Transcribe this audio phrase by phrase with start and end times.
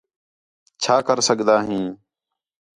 [0.81, 1.85] چَھا کر سڳدا ہیں